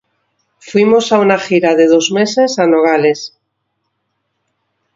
Fuimos 0.69 1.11
a 1.11 1.19
una 1.19 1.37
gira 1.37 1.75
de 1.75 1.85
dos 1.85 2.09
meses 2.11 2.57
a 2.57 2.65
Nogales. 2.65 3.37